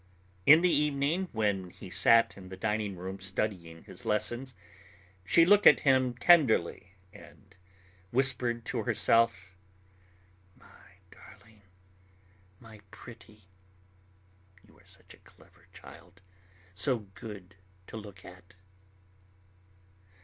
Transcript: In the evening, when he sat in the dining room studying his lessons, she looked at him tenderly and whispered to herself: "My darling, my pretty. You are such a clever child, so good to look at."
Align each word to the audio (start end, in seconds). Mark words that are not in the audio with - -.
In 0.47 0.61
the 0.61 0.71
evening, 0.71 1.29
when 1.31 1.69
he 1.69 1.91
sat 1.91 2.35
in 2.35 2.49
the 2.49 2.57
dining 2.57 2.95
room 2.95 3.19
studying 3.19 3.83
his 3.83 4.03
lessons, 4.03 4.55
she 5.23 5.45
looked 5.45 5.67
at 5.67 5.81
him 5.81 6.15
tenderly 6.15 6.95
and 7.13 7.55
whispered 8.09 8.65
to 8.65 8.81
herself: 8.81 9.51
"My 10.57 10.95
darling, 11.11 11.61
my 12.59 12.81
pretty. 12.89 13.43
You 14.67 14.79
are 14.79 14.85
such 14.85 15.13
a 15.13 15.17
clever 15.17 15.67
child, 15.71 16.23
so 16.73 17.01
good 17.13 17.53
to 17.85 17.95
look 17.95 18.25
at." 18.25 18.55